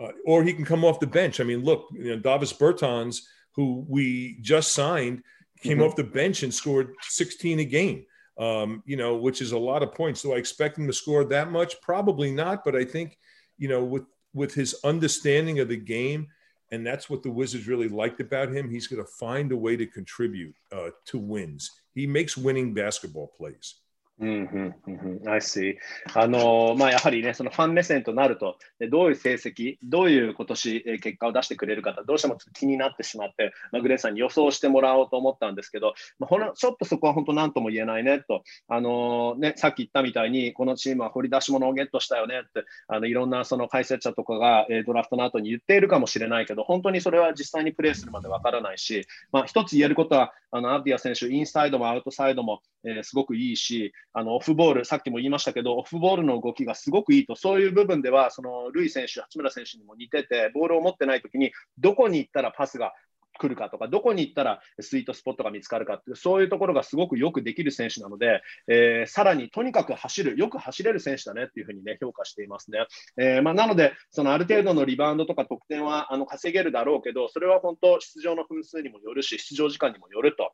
[0.00, 1.40] uh, or he can come off the bench.
[1.40, 3.20] I mean, look, you know, Davis Bertans,
[3.52, 5.22] who we just signed,
[5.62, 5.86] came mm-hmm.
[5.86, 8.06] off the bench and scored 16 a game.
[8.36, 10.22] Um, you know, which is a lot of points.
[10.22, 11.80] Do I expect him to score that much?
[11.80, 12.64] Probably not.
[12.64, 13.16] But I think,
[13.58, 16.26] you know, with with his understanding of the game,
[16.72, 18.68] and that's what the Wizards really liked about him.
[18.68, 21.70] He's going to find a way to contribute uh, to wins.
[21.94, 23.76] He makes winning basketball plays.
[24.20, 25.74] うんうんうん、I see.
[26.14, 28.56] あのまあ、やはりね、そのファン目線となると、
[28.90, 62.92] どういう成績、どういう今年結果を出してくれるか、どうしても気になってしまって、まあ、グレンさんに予想してもらおうと思ったんですけど、まあ、ほらちょっとそこは本当何とも言えないねと、あのね、さっき言ったみたいに、このチームは掘り出し物をゲットしたよねって、あのいろんなその解説者とかが、えドラフトの後に言っているかもしれないけど、本当にそれは実際にプレーするまでわからないし、まあ、一つ言えることは、あのアビア選手、インサイドもアウトサイドも、えー、すごくいいし、あのオフボール、さっきも言いましたけど、オフボールの動きがすごくいいと、そういう部分では、そのルイ選手、八村選手にも似てて、ボールを持ってないときに、どこに行ったらパスが
[63.38, 72.86] 来るかとか、どこに行ったらスイートスポットが見つかるかっていう、そういうところがすごくよくできる選手なので、えー、さらにとにかく走る、よく走れる選手だねっていうふうにね、評価していますね。
[73.16, 80.52] えー、まあ、なので、そのある程度のリバウンドとか得点はあの稼げるだろうけど、それは本当、出場の分数にもよるし、出場時間にもよると。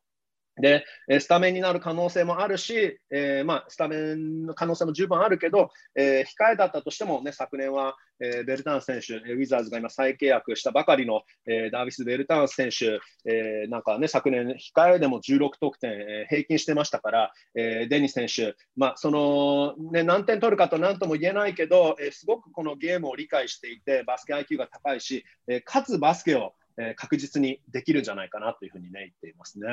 [0.60, 0.84] で、
[1.20, 29.66] スタメンになる可能性もあるし、えー、まあ、スタメンの可能性も十分あるけど、えー、控えだったとしても、ね、昨年は、えー、ベルターン選手、ウィザーズが今再契約したばかりの、え、ダービス・ベルタン選手、え、なんかね、昨年、控えでも16得点、え、平均してましたから、え、デニス選手、まあ、その、ね、何点取るかと何とも言えないけど、え、すごくこのゲームを理解していて、バスケ IQ が高いし、え、かつバスケを、え、確実にできるんじゃないかなというふうにね、言っていますね。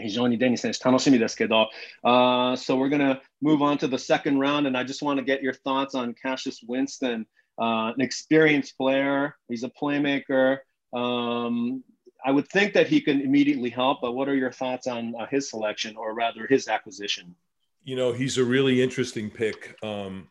[0.00, 1.70] 非常にデニス選手楽しみですけど、
[2.04, 5.24] uh, so we're going to move on to the second round, and I just want to
[5.24, 7.26] get your thoughts on Cassius Winston,
[7.58, 9.36] uh, an experienced player.
[9.48, 10.58] He's a playmaker.
[10.92, 11.84] Um,
[12.24, 15.26] I would think that he can immediately help, but what are your thoughts on uh,
[15.30, 17.36] his selection, or rather his acquisition?
[17.84, 19.76] You know, he's a really interesting pick.
[19.82, 20.28] Um,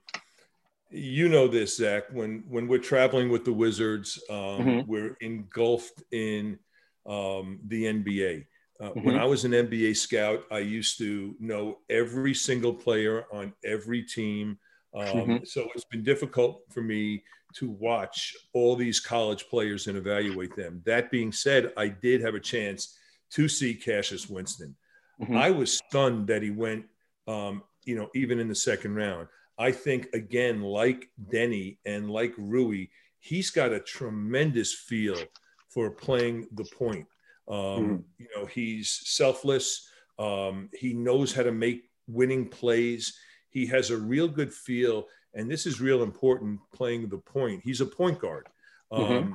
[0.90, 2.04] you know this, Zach.
[2.12, 4.92] When when we're traveling with the Wizards, um, mm-hmm.
[4.92, 6.60] we're engulfed in
[7.06, 8.46] um, the NBA
[8.81, 9.07] uh, mm-hmm.
[9.07, 14.03] When I was an NBA scout, I used to know every single player on every
[14.03, 14.59] team.
[14.95, 15.37] Um, mm-hmm.
[15.45, 20.83] So it's been difficult for me to watch all these college players and evaluate them.
[20.87, 22.97] That being said, I did have a chance
[23.33, 24.77] to see Cassius Winston.
[25.21, 25.37] Mm-hmm.
[25.37, 26.85] I was stunned that he went,
[27.27, 29.27] um, you know, even in the second round.
[29.59, 32.87] I think, again, like Deni and like Rui,
[33.19, 35.19] he's got a tremendous feel
[35.69, 37.07] for playing the point.
[37.49, 37.97] Um, mm-hmm.
[38.19, 39.89] You know, he's selfless.
[40.19, 43.19] Um, he knows how to make winning plays.
[43.51, 46.61] He has a real good feel, and this is real important.
[46.73, 48.49] Playing the point, he's a point guard.
[48.91, 49.33] Um, mm-hmm.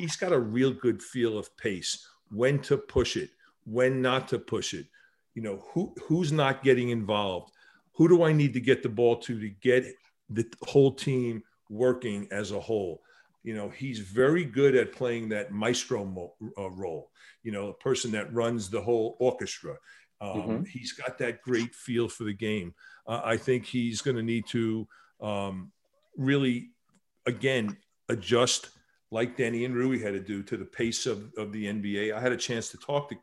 [0.00, 3.30] He's got a real good feel of pace, when to push it,
[3.64, 4.86] when not to push it.
[5.34, 7.52] You know, who who's not getting involved?
[7.94, 9.86] Who do I need to get the ball to to get
[10.28, 13.02] the whole team working as a whole?
[13.42, 17.10] You know, he's very good at playing that maestro mo- uh, role.
[17.42, 19.76] You know, a person that runs the whole orchestra.
[20.20, 20.64] Um, mm-hmm.
[20.64, 22.74] He's got that great feel for the game.
[23.06, 24.86] Uh, I think he's going to need to
[25.20, 25.72] um,
[26.16, 26.70] really,
[27.26, 27.76] again,
[28.08, 28.70] adjust
[29.10, 32.14] like Danny and Rui had to do to the pace of, of the NBA.
[32.14, 33.16] I had a chance to talk to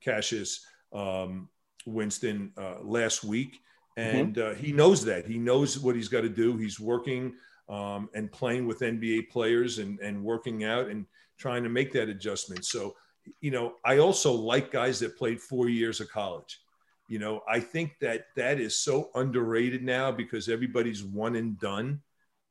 [0.00, 1.48] Cassius um,
[1.86, 3.60] Winston uh, last week,
[3.98, 4.16] mm-hmm.
[4.18, 4.52] and mm-hmm.
[4.52, 5.26] uh, he knows that.
[5.26, 6.56] He knows what he's got to do.
[6.56, 7.34] He's working
[7.70, 11.06] um, and playing with NBA players and, and working out and
[11.38, 12.64] trying to make that adjustment.
[12.64, 12.96] So,
[13.40, 16.60] you know, I also like guys that played four years of college.
[17.08, 22.00] You know, I think that that is so underrated now because everybody's one and done.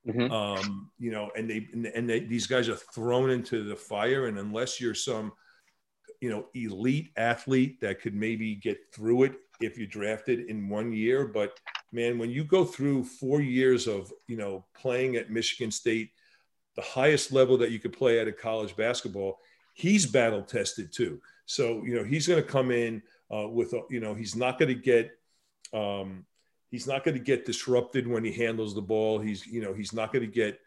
[0.08, 0.32] Mm-hmm.
[0.32, 4.39] Um, you know, and they and, they, these guys are thrown into the fire, and
[4.39, 5.34] unless you're some,
[6.21, 10.93] you know, elite athlete that could maybe get through it if you drafted in one
[10.93, 11.60] year, but
[11.91, 16.12] man, when you go through four years of, you know, playing at Michigan State,
[16.75, 19.39] the highest level that you could play at a college basketball,
[19.73, 21.21] he's battle tested too.
[21.45, 23.02] So you know he's going to come in
[23.34, 25.12] uh, with a, you know he's not going to get
[25.73, 26.25] um,
[26.69, 29.19] he's not going to get disrupted when he handles the ball.
[29.19, 30.60] He's you know he's not going to get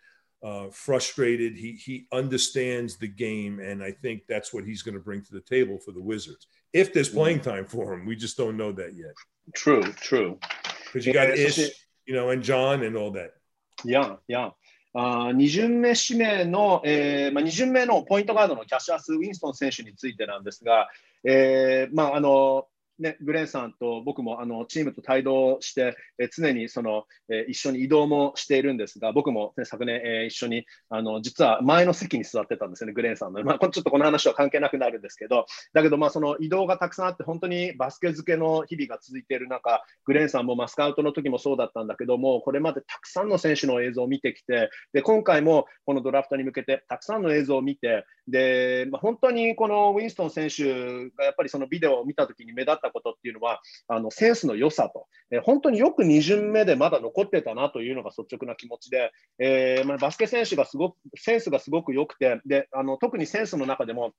[0.42, 1.56] uh, frustrated.
[1.56, 5.32] He he understands the game, and I think that's what he's going to bring to
[5.32, 6.48] the table for the Wizards.
[6.72, 9.14] If there's playing time for him, we just don't know that yet.
[9.54, 10.38] True, true.
[10.92, 11.70] Because you got Ish,
[12.06, 13.32] you know, and John and all that.
[13.84, 14.50] Yeah, yeah.
[14.94, 20.88] あ2巡目指名の、えーまあ、2巡目のポイントガードのキャッシャース・ウィンストン選手についてなんですが、
[21.24, 22.66] えーまあ、あの
[23.02, 33.42] ね、グレンさんと僕もあのチームと帯同して、え常にその、え一緒に移動もしているんですが、僕も、ね、昨年、え一緒にあの実は前の席に座ってたんですよね、グレンさんの。
[33.42, 64.12] まあ、ちょっとこの話は関係なくなるんですけど、だけど、まあ、その移動がたくさんあって、本当にバスケ漬けの日々が続いている中、グレンさんも、まあ、スカウトの時もそうだったんだけども、これまでたくさんの選手の映像を見てきて、で今回もこのドラフトに向けてたくさんの映像を見て、でまあ、本当にこのウィンストン選手がやっぱりそのビデオを見た時に目立ったことっていうのは、あのセンスの良さと、えー、本当によく2巡目でまだ残ってたなというのが率直な気持ちで、えーまあ、バスケ選手がすごくセンスがすごく良くてであの特にセンスの中でも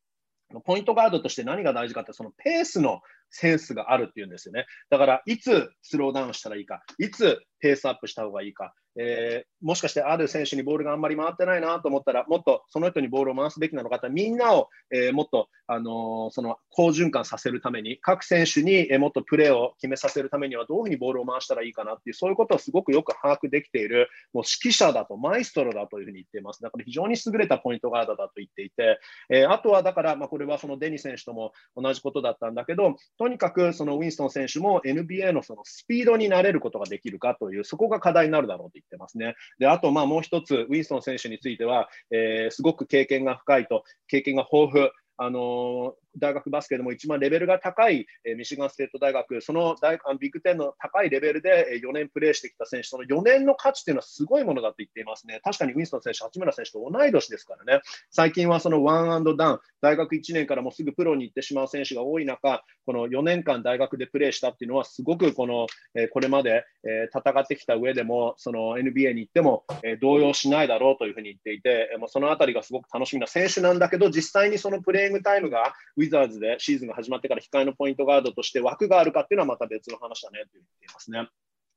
[0.65, 3.01] ポイントガードとして何が大事かってそのペースの
[3.33, 4.65] センスがあるっていうんですよね。
[4.89, 26.61] だからいつスローダウンしたらいいか、いつペースアップした方がいいか、えー、もしかしてある選手にボールがあんまり回ってないなと思ったら、もっとその人にボールを回すべきなのかってみんなを、えー、もっと、あのー、その好循環させるために、各選手に、えもっとプレーを決めさせるためには、どういうふうにボールを回したらいいかなっていう、そういうことをすごくよく把握できている、もう指揮者だと、マイストロだというふうに言っています。
[26.61, 39.35] だから非常に優れたポイントガードだと言っていて、えあとはだから、まあ、これはそのデニ選手とも同じことだったんだけど、とにかくそのウィンストン選手も NBA のそのスピードになれることができるかという、そこが課題になるだろうと言ってますね。
[39.59, 44.89] であと、まあ、もう一つ、ウィンストン選手については、えー、すごく経験が深いと、経験が豊富。
[45.15, 55.39] あの大学バスケでも一番レベルが高い、えミシガンステート大学、その大あのビッグ10の高いレベルで4年プレーしてきた選手、その4年の価値というのはすごいものだと言っていますね。
[55.43, 57.81] 確かにウィンストン選手、八村選手と同い年ですからね。
[58.11, 81.28] 最近はそのワンアンドダウン、大学1年からもすぐプロに行ってしまう選手が多い中、この4年間大学でプレーしたっていうのは、すごくこの、えこれまで、え戦ってきた上でも、その NBA に行っても、え動揺しないだろうというふうに言っていて、えもうそのあたりがすごく楽しみな選手なんだけど、実際にそのプレーイングタイムがウィザーズでシーズンが始まってから控えのポイントガードとして枠があるかっていうのはまた別の話だねと言っていますね。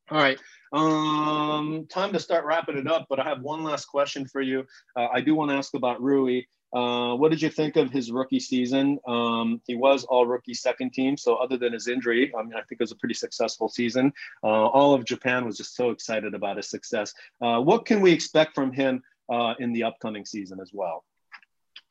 [0.09, 0.37] All right.
[0.73, 4.65] Um, time to start wrapping it up, but I have one last question for you.
[4.95, 6.43] Uh, I do want to ask about Rui.
[6.73, 8.97] Uh, what did you think of his rookie season?
[9.07, 12.61] Um, he was all rookie second team, so other than his injury, I mean, I
[12.61, 14.13] think it was a pretty successful season.
[14.43, 17.13] Uh, all of Japan was just so excited about his success.
[17.41, 21.03] Uh, what can we expect from him uh, in the upcoming season as well?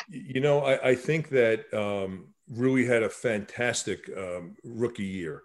[0.09, 5.43] You know, I, I think that um, Rui had a fantastic um, rookie year.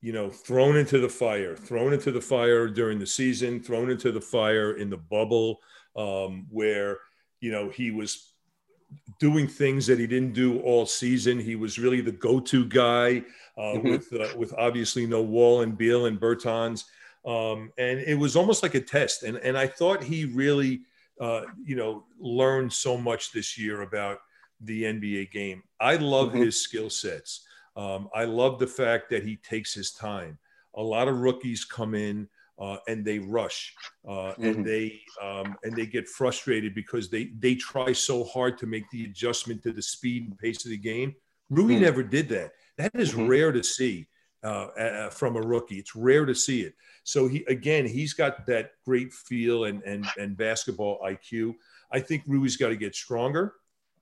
[0.00, 4.10] You know, thrown into the fire, thrown into the fire during the season, thrown into
[4.12, 5.60] the fire in the bubble,
[5.94, 6.98] um, where
[7.40, 8.32] you know he was
[9.18, 11.38] doing things that he didn't do all season.
[11.38, 13.22] He was really the go-to guy
[13.56, 13.90] uh, mm-hmm.
[13.90, 16.84] with uh, with obviously no Wall and Beal and Bertans,
[17.26, 19.22] um, and it was almost like a test.
[19.22, 20.80] And and I thought he really,
[21.20, 24.18] uh, you know, learned so much this year about
[24.60, 25.62] the NBA game.
[25.78, 26.42] I love mm-hmm.
[26.42, 27.46] his skill sets.
[27.76, 30.38] Um, I love the fact that he takes his time.
[30.74, 32.28] A lot of rookies come in
[32.58, 33.74] uh, and they rush
[34.06, 34.44] uh, mm-hmm.
[34.44, 38.88] and they um, and they get frustrated because they they try so hard to make
[38.90, 41.14] the adjustment to the speed and pace of the game.
[41.48, 41.82] Rui mm-hmm.
[41.82, 42.52] never did that.
[42.76, 43.28] That is mm-hmm.
[43.28, 44.06] rare to see
[44.42, 45.78] uh, uh, from a rookie.
[45.78, 46.74] It's rare to see it.
[47.04, 51.54] So he again, he's got that great feel and and and basketball IQ.
[51.92, 53.54] I think Rui's got to get stronger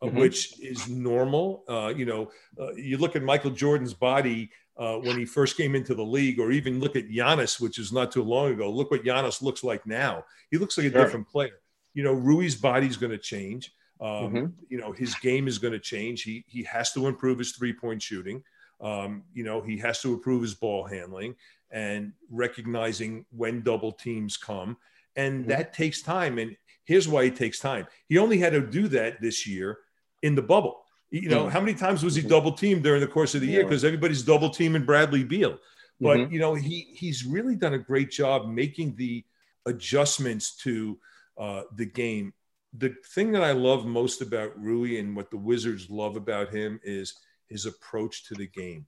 [0.03, 0.19] mm-hmm.
[0.19, 1.65] which is normal.
[1.69, 5.75] Uh, you know, uh, you look at Michael Jordan's body uh, when he first came
[5.75, 8.71] into the league, or even look at Giannis, which is not too long ago.
[8.71, 10.25] Look what Giannis looks like now.
[10.51, 11.05] He looks like a sure.
[11.05, 11.61] different player.
[11.95, 13.73] You know, Rui's body's going to change.
[14.01, 14.47] Um, mm-hmm.
[14.69, 16.23] You know, his game is going to change.
[16.23, 18.43] He he has to improve his three point shooting.
[18.81, 21.35] Um, you know, he has to improve his ball handling
[21.71, 24.77] and recognizing when double teams come,
[25.17, 25.51] and mm-hmm.
[25.51, 26.39] that takes time.
[26.39, 27.87] And here's why it takes time.
[28.09, 29.79] He only had to do that this year
[30.23, 30.85] in the bubble.
[31.11, 31.51] You know, mm-hmm.
[31.51, 32.31] how many times was he mm-hmm.
[32.31, 33.65] double teamed during the course of the year?
[33.65, 35.59] Because everybody's double teaming Bradley Beal.
[36.01, 36.33] But mm-hmm.
[36.33, 39.25] you know, he he's really done a great job making the
[39.67, 40.99] adjustments to
[41.37, 42.33] uh, the game.
[42.77, 46.79] The thing that I love most about Rui and what the Wizards love about him
[46.85, 47.15] is
[47.49, 48.87] his approach to the game.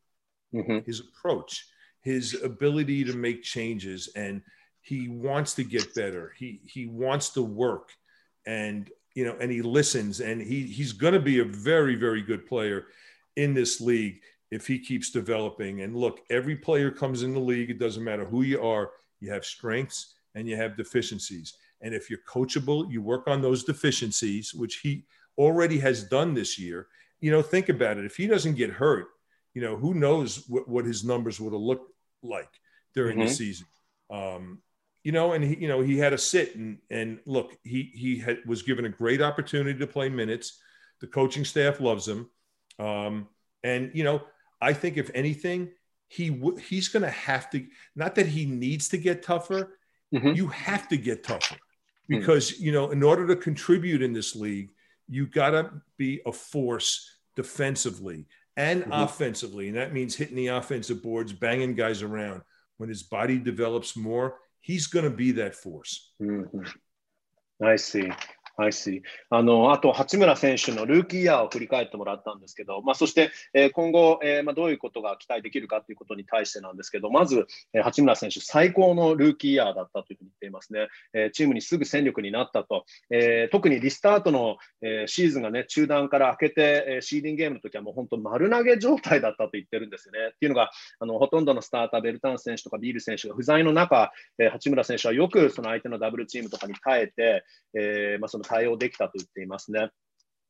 [0.55, 0.79] Mm-hmm.
[0.85, 1.66] His approach,
[2.01, 4.42] his ability to make changes, and
[4.83, 6.33] he wants to get better.
[6.37, 7.90] He he wants to work,
[8.46, 12.23] and you know, and he listens, and he he's going to be a very very
[12.23, 12.87] good player
[13.37, 14.20] in this league
[14.51, 15.83] if he keeps developing.
[15.83, 17.70] And look, every player comes in the league.
[17.70, 18.90] It doesn't matter who you are.
[19.20, 21.55] You have strengths and you have deficiencies.
[21.81, 25.05] And if you're coachable, you work on those deficiencies, which he
[25.38, 26.88] already has done this year.
[27.21, 28.05] You know, think about it.
[28.05, 29.09] If he doesn't get hurt,
[29.55, 32.51] you know, who knows what, what his numbers would have looked like
[32.95, 33.29] during mm-hmm.
[33.29, 33.67] the season.
[34.11, 34.63] Um,
[35.03, 38.18] you know, and he, you know, he had a sit and and look, he he
[38.18, 40.61] had, was given a great opportunity to play minutes.
[41.01, 42.29] The coaching staff loves him,
[42.79, 43.29] um,
[43.62, 44.23] and you know,
[44.61, 45.71] I think if anything,
[46.09, 47.66] he w- he's going to have to.
[47.97, 49.79] Not that he needs to get tougher.
[50.14, 50.35] Mm-hmm.
[50.35, 51.57] You have to get tougher
[52.07, 52.18] hmm.
[52.18, 52.64] because mm-hmm.
[52.64, 54.71] you know, in order to contribute in this league,
[55.11, 58.93] you got to be a force defensively and mm-hmm.
[58.93, 62.43] offensively, and that means hitting the offensive boards, banging guys around.
[62.79, 66.13] When his body develops more, he's going to be that force.
[66.23, 67.65] Mm-hmm.
[67.65, 68.11] I see.
[68.57, 69.03] I see.
[69.30, 80.88] あのあと、八村選手のルーキーイヤーを振り返ってもらったんですけど、まあ、そして、えー、今後、えーまあ、どういうことが期待できるかということに対してなんですけど、まず、えー、八村選手、最高のルーキーイヤーだったというふうに言っていますね。
[81.14, 90.18] えー、チームにすぐ戦力になったと、えー、特にリスタートの、えー、シーズンが、ね、中断から明けて、えー、シーディングゲームの時はもう本当、丸投げ状態だったと言ってるんですよね。
[90.34, 97.44] っていうのが、あのほとんどのスターター、ベルタン選手とかビール選手が不在の中、えー、八村選手はよくその相手のダブルチームとかに耐えて、
[97.74, 99.90] えーまあ、その対応できたと言っていますね。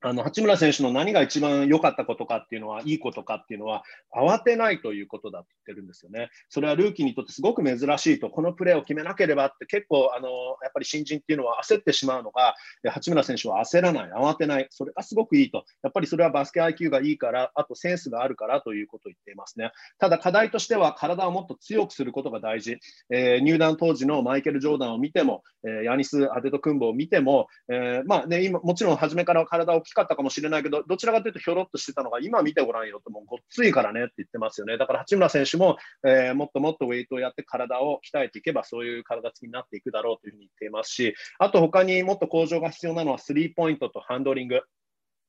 [0.03, 3.83] あの八村選手の何が一番良かったことかっていうのは、いいことかっていうのは、
[4.17, 6.31] 慌てないということだって言ってるんですよね。
[6.49, 10.29] それはルーキーにとってすごく珍しいと、このプレーを決めなければって、結構あの、
[10.63, 12.55] やっぱり新人っていうのは焦ってしまうのが、
[12.91, 19.71] 八村選手は焦らない、慌てない、それがすごくいいと、やっぱりそれはバスケ IQ がいいから、あとセンスがあるからということを言っていますね。
[19.99, 22.79] ただ、課題としては、体をもっと強くすることが大事。
[23.11, 34.79] えー、入団当時のマイケル・ジョーダンを見ても、えー、ヤニス・アデト・クンボを見ても、えー、まあね、今もちろん初めから体大きかったかもしれないけど、どちらかというとひょろっとしてたのが、今見てごらんよと、もうごっついからねって言ってますよね。
[34.79, 35.77] だから八村選手も、
[36.07, 44.61] えー、もっともっとウェイトをやって体を鍛えていけば、そういう体つきになっていくだろうというふうに言っていますし、あと他にもっと向上が必要なのは、スリーポイントとハンドリング。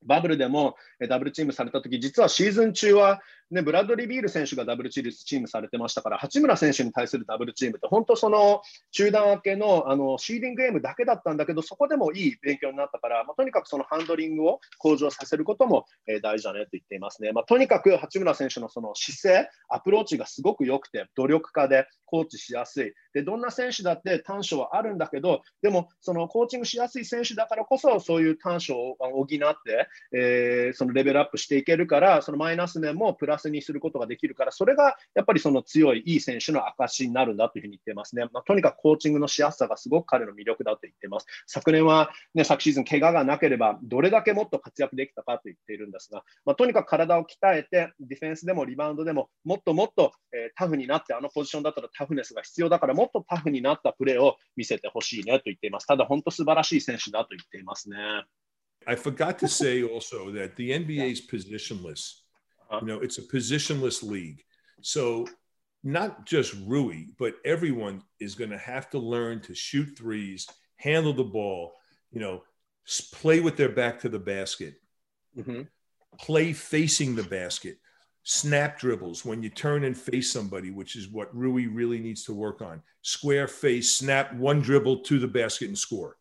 [0.03, 0.76] バブルでも
[1.09, 3.22] ダブルチームされた時、実はシーズン中は
[3.52, 17.34] ね、ブラッドリー・ビール選手がダブルチームされてましたから、八村選手に対するダブルチームって、本当、その中断明けのあのシーディングゲームだけだったんだけど、そこでもいい勉強になったから、まあ、とにかくそのハンドリングを向上させることも、えー、大事だねと言っていますね。
[17.34, 22.93] まあ、とにかく八村選手のその姿勢、アプローチがすごく良くて、努力家でコーチしやすい。
[23.14, 29.39] でどんな選手だって短所はあるんだけど、でもそのコーチングしやすい選手だからこそ、そういう短所を補って、
[30.14, 34.36] えー、そのレベルアップしていけるから、そのマイナス面もプラスにすることができる。
[34.42, 38.26] から、それがやっぱりその強い、いい選手の証になるんだというふうに言ってますね。
[38.34, 41.28] まあ、とにかくコーチングのしやすさがすごく彼の魅力だと言ってます。
[41.48, 55.88] 昨年は、ね、昨シーズン、怪我がなければ、どれだけもっと活躍できたかと言っているんですが、まあ、とにかく体を鍛えて、ディフェンスでもリバウンドでも、もっともっと、えー、タフになって、あのポジションだったらタフネスが必要だから、もっとタフになったプレーを見せてほしいねと言っています。
[55.88, 57.98] ただ、本当素晴らしい選手だと言っていますね。
[58.88, 62.20] I forgot to say also that the NBA's positionless.
[62.80, 64.43] You know, it's a positionless league.
[64.82, 65.28] So
[65.84, 70.47] not just Rui, but everyone is going to have to learn to shoot threes,
[70.78, 71.74] handle the ball,
[72.11, 72.43] you know,
[73.13, 74.76] play with their back to the basket,
[75.38, 75.61] mm-hmm.
[76.19, 77.78] play facing the basket,
[78.24, 82.34] snap dribbles when you turn and face somebody, which is what Rui really needs to
[82.34, 82.82] work on.
[83.01, 86.17] Square face, snap one dribble to the basket and score.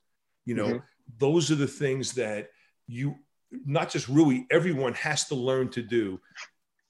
[0.47, 0.85] You know, mm-hmm.
[1.19, 2.49] those are the things that
[2.87, 3.17] you,
[3.66, 6.20] not just Rui, everyone has to learn to do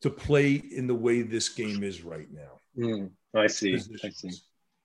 [0.01, 2.59] to play in the way this game is right now.
[2.77, 3.75] Mm, I see.
[3.75, 4.29] I see.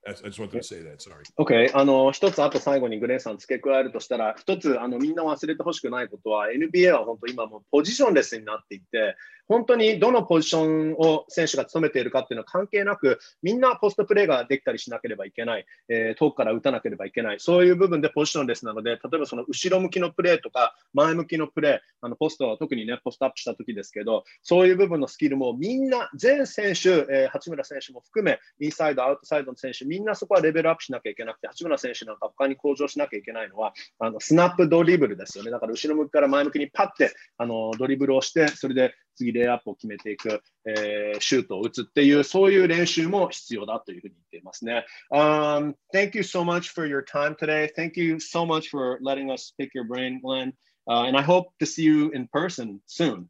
[0.07, 1.01] I just wanted to say that.
[1.01, 1.23] Sorry.
[1.37, 1.69] Okay.
[1.75, 9.15] あの、一つあと最後にグレンさん付け加えるとしたら、一つあのみんな忘れてほしくないことは、NBA は本当今もポジションレスになっていて、
[9.48, 35.50] 本当にどのポジションを選手が務めているかっていうのは関係なく、みんなポストプレーができたりしなければいけない、えー、遠くから打たなければいけない、そういう部分でポジションレスなので、例えばその後ろ向きのプレーとか、前向きのプレー、あのポストは特にね、ポストアップした時ですけど、そういう部分のスキルもみんな、全選手、えー、八村選手も含め、インサイド、アウトサイドの選手、みんなそこはレベルアップしなきゃいけなくて、八村選手なんか他に向上しなきゃいけないのは、あのスナップドリブルですよね。
[35.50, 44.84] だから後ろ向きから前向きにパッてあのドリブルをして、それで次レイアップを決めていく、えー、シュートを打つっていう、そういう練習も必要だというふうに言っていますね。
[45.12, 47.72] Um, thank you so much for your time today.
[47.74, 50.52] Thank you so much for letting us pick your brain, Glenn.
[50.88, 53.28] Uh, and I hope to see you in person soon.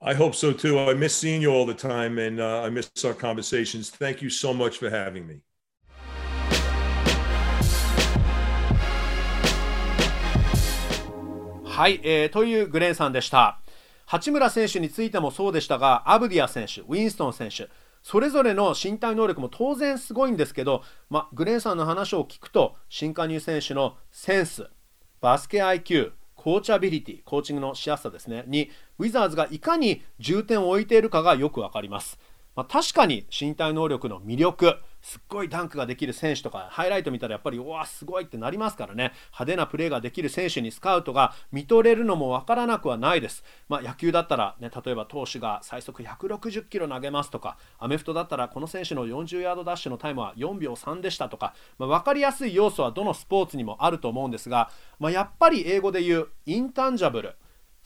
[0.00, 0.78] I hope so too.
[0.78, 3.90] I miss seeing you all the time and uh, I miss our conversations.
[3.90, 5.40] Thank you so much for having me.
[11.76, 13.60] はい、えー、というグレンさんでした。
[14.06, 17.68] 八村選手についてもそうでしたが、アブディア選手、ウィンストン選手、
[18.02, 24.70] それぞれの身体能力も当然すごいんですけど、まグレンさんの話を聞くと、新加入選手のセンス、
[25.20, 32.20] バスケ IQ、コーチャビリティ、コーチングのしやすさですね、に、ウィザーズがいかに重点を置いているかがよくわかります。
[32.54, 34.76] まあ、確かに身体能力の魅力
[35.06, 57.36] すっごいダンクができる選手とかハイライト見たらやっぱりうわすごいってなりますからね派手なプレーができる選手にスカウトが見とれるのも分からなくはないです、まあ、野球だったら、ね、例えば投手が最速160キロ投げますとかアメフトだったらこの選手の40ヤードダッシュのタイムは4秒3でしたとか、まあ、分かりやすい要素はどのスポーツにもあると思うんですが、まあ、やっぱり英語で言うインタンジャブル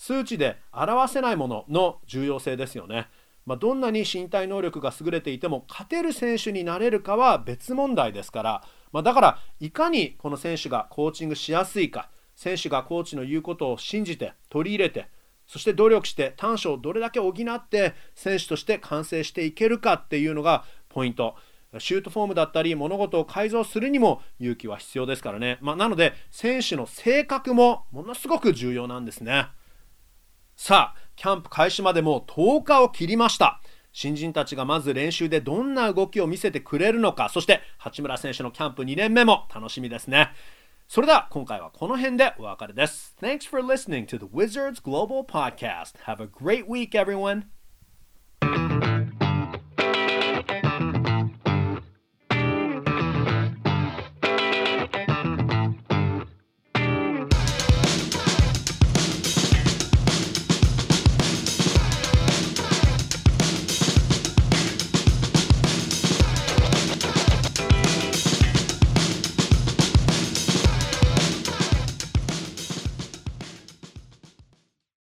[0.00, 3.08] 数値で表せないものの重要性ですよね。
[3.46, 15.08] まあ、どんなに身体能力が優れていても勝てる選手になれるかは別問題ですから、まあ、だからいかにこの選手がコーチングしやすいか選手がコーチの言うことを信じて取り入れて
[15.46, 21.34] そして努力して短所をどれだけ補って選手として完成していけるかっていうのがポイント。
[21.78, 29.46] シュートフォームだったり物事を改造するにも勇気は必要ですからね、まあ、なので選手の性格もものすごく重要なんですね
[30.56, 33.60] さあキャンプ開始までも10日を切りました。
[33.92, 37.28] 新人たちがまず練習でどんな動きを見せてくれるのか。
[37.28, 40.30] そして八村選手のキャンプ2年目も楽しみですね。
[40.88, 43.14] それでは今回はこの辺でお別れです。
[43.20, 45.98] Thanks for listening to the Wizards Global Podcast.
[46.06, 47.42] Have a great week everyone.